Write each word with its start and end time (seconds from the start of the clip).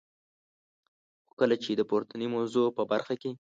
خو 1.27 1.31
کله 1.41 1.55
چي 1.63 1.71
د 1.75 1.81
پورتنی 1.89 2.27
موضوع 2.35 2.67
په 2.77 2.83
برخه 2.91 3.13
کي. 3.21 3.31